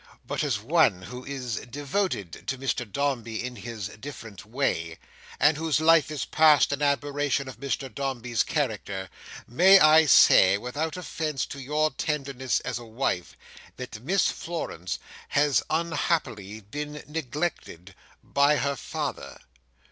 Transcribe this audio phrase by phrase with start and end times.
[0.25, 4.97] "But, as one who is devoted to Mr Dombey in his different way,
[5.39, 9.11] and whose life is passed in admiration of Mr Dombey's character,
[9.47, 13.37] may I say, without offence to your tenderness as a wife,
[13.77, 19.37] that Miss Florence has unhappily been neglected—by her father.